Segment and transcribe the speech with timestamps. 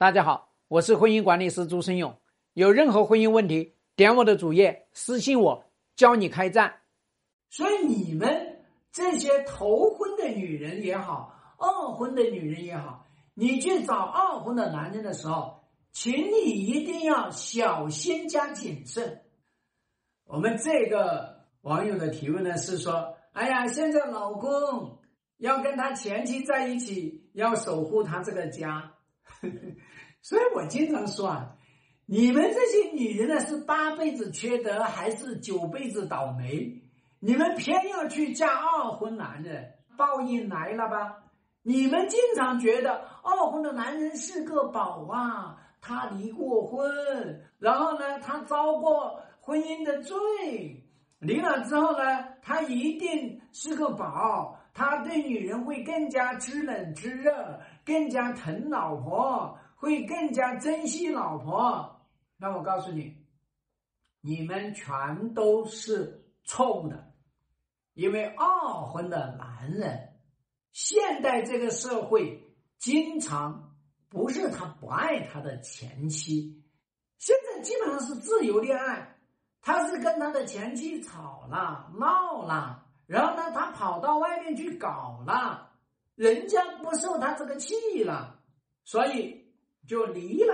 [0.00, 2.16] 大家好，我是婚姻管理师朱生勇。
[2.52, 5.64] 有任何婚姻问题，点我的主页私信我，
[5.96, 6.82] 教你开战。
[7.50, 8.60] 所以你们
[8.92, 19.22] 这些头婚的女人也好，二婚的女人也好，你去找二婚的男人的时候，请你一定要小心加谨慎。
[20.26, 25.00] 我们这个网友的提问呢是说：哎呀，现在老公
[25.38, 28.94] 要跟他前妻在一起，要守护他这个家。
[30.22, 31.56] 所以我经常说啊，
[32.06, 36.82] 你们这些女人呢是八辈子缺德还是九辈子倒霉？
[37.20, 41.24] 你们偏要去嫁二婚男人，报应来了吧？
[41.62, 46.90] 你们经常觉得二婚的男人是个宝啊，他离过婚，
[47.58, 50.16] 然后呢，他遭过婚姻的罪，
[51.18, 54.56] 离了之后呢，他一定是个宝。
[54.74, 62.06] 他对女人会更加知冷知热，更加疼老婆，会更加珍惜老婆。
[62.36, 63.16] 那我告诉你，
[64.20, 67.14] 你们全都是错误的，
[67.94, 70.20] 因为二婚的男人，
[70.72, 73.74] 现代这个社会经常
[74.10, 76.62] 不是他不爱他的前妻，
[77.16, 79.16] 现在基本上是自由恋爱，
[79.62, 82.84] 他是跟他的前妻吵了闹了。
[83.06, 85.67] 然后呢，他跑到外面去搞了，
[86.18, 88.40] 人家不受他这个气了，
[88.84, 89.54] 所以
[89.86, 90.52] 就离了。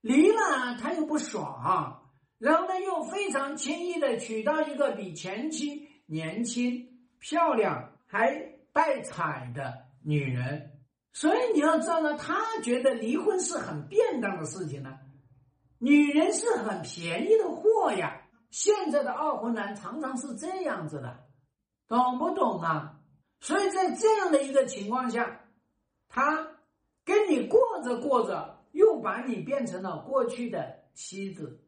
[0.00, 8.34] 离了他又不爽，然后呢又非常轻易的娶到一个比前妻年轻、漂亮还
[8.72, 10.72] 带彩的女人。
[11.12, 14.98] 所以你要知道呢，他觉得离婚是很便当的事情呢，
[15.78, 18.22] 女人是很便宜的货呀。
[18.50, 21.24] 现在的二婚男常常是这样子的。
[21.86, 22.93] 懂不懂啊？
[23.44, 25.42] 所以在这样的一个情况下，
[26.08, 26.48] 他
[27.04, 31.60] 跟你过着过着，又把你变成了过去的妻子。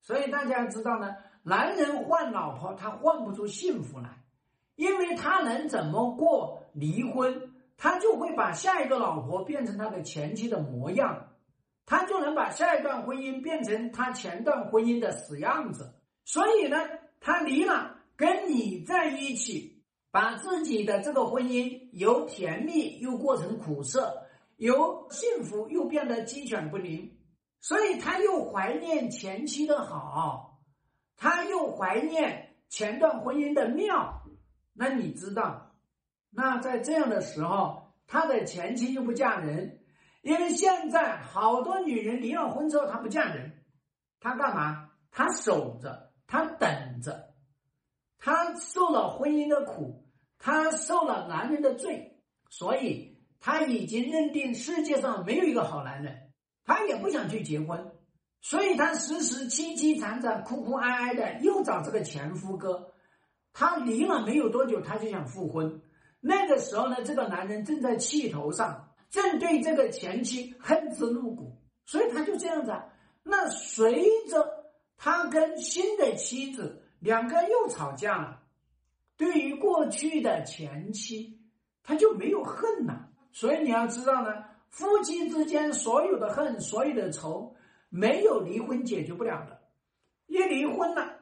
[0.00, 4.22] 所以大家知道呢，男人换老婆，他换不出幸福来，
[4.76, 11.30] 因为他能怎么过离婚，他就会把下一个老婆变成他的前妻的模样，
[11.84, 15.92] 他就能把下一段婚姻变成他前段婚姻的死样子。
[16.24, 16.78] 所以呢，
[17.18, 17.98] 他离了。
[18.14, 19.71] 跟你在一起，
[20.12, 27.18] 把自己的这个婚姻由甜蜜又过成苦涩，由幸福又变得鸡犬不宁，
[27.60, 30.60] 所以他又怀念前妻的好，
[31.16, 34.22] 他又怀念前段婚姻的妙。
[34.74, 35.74] 那你知道，
[36.30, 39.80] 那在这样的时候，他的前妻又不嫁人，
[40.20, 43.64] 因为现在好多女人离了婚之后，她不嫁人，
[44.20, 44.90] 她干嘛？
[45.10, 47.32] 她守着，她等着。
[48.18, 50.01] 她受了婚姻的苦，
[50.44, 52.18] 她受了男人的罪，
[52.50, 56.32] 所以她已经认定世界上没有一个好男人，
[56.64, 57.92] 她也不想去结婚，
[58.40, 62.92] 所以她时时凄凄惨惨、哭哭哀哀的，又找这个前夫哥。
[63.52, 65.80] 她离了没有多久，她就想复婚。
[66.18, 72.74] 那个时候呢，这个男人正在气头上，正对这个前妻恨之入骨，所以他就这样子。
[73.22, 74.44] 那随着
[74.96, 76.80] 他跟新的妻子。
[77.02, 78.41] 两个又吵架了，
[79.22, 81.38] 对于过去的前妻，
[81.84, 83.08] 他就没有恨了。
[83.30, 87.54] 所以你要知道呢，夫妻之间所有的恨、所有的仇，
[87.88, 89.60] 没有离婚解决不了的。
[90.26, 91.20] 一离婚了，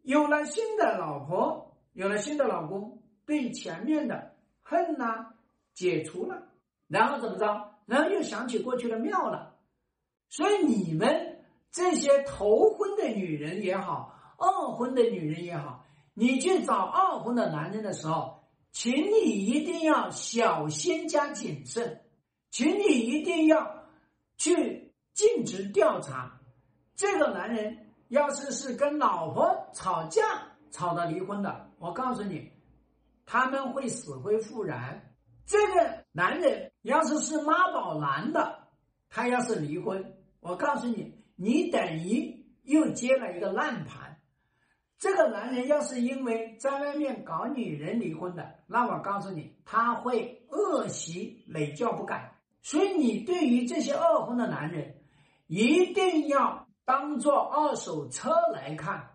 [0.00, 5.34] 有了新的老婆，有了新的老公，对前面的恨呐
[5.74, 6.48] 解除了，
[6.88, 7.74] 然后怎么着？
[7.84, 9.58] 然后又想起过去的妙了。
[10.30, 14.16] 所以你们这些头婚的女人也好。
[14.38, 22.02] 二婚的女人也好，你去找二婚的男人的时候，请你一定要小心加谨慎，
[22.50, 23.84] 请你一定要
[24.36, 26.40] 去尽职调查。
[26.94, 30.22] 这个男人要是是跟老婆吵架
[30.70, 32.50] 吵到离婚的，我告诉你，
[33.24, 35.14] 他们会死灰复燃。
[35.46, 38.68] 这个男人要是是妈宝男的，
[39.08, 44.09] 他要是离婚，我告诉你，你等于又接了一个烂盘。
[45.00, 52.36] 这个男人要是因为在外面搞女人离婚的，那我告诉你，他会恶习累教不改。
[52.60, 54.96] 所以你对于这些二婚的男人，
[55.46, 59.08] 一定要当做二手车来看，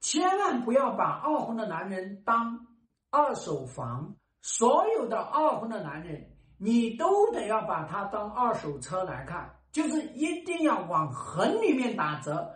[0.00, 2.66] 千万不要把二婚的男人当
[3.10, 4.14] 二手房。
[4.42, 12.54] 所有的二婚的男人，你都得要把他当二手车来看，就是一定要往横里面打折，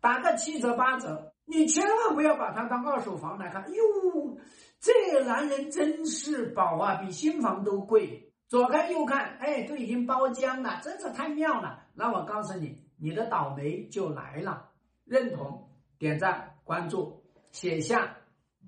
[0.00, 1.32] 打个七折八折。
[1.46, 4.36] 你千万不要把它当二手房来看，哟，
[4.80, 8.32] 这男人真是宝啊，比新房都贵。
[8.48, 11.84] 左看右看，哎，都已经包浆了，真是太妙了。
[11.94, 14.70] 那我告诉你，你的倒霉就来了。
[15.04, 18.16] 认同、点赞、关注，写下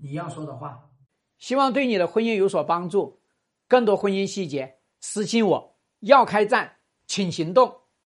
[0.00, 0.88] 你要说的话，
[1.38, 3.20] 希望对你的婚姻有所帮助。
[3.68, 5.76] 更多婚姻细节，私信我。
[6.00, 6.76] 要开战，
[7.06, 7.80] 请行动。